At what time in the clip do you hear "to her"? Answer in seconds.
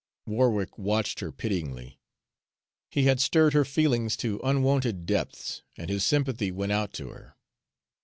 6.93-7.35